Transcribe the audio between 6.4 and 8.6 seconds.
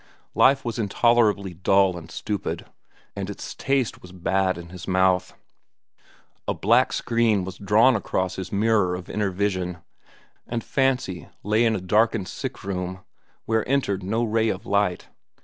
A black screen was drawn across his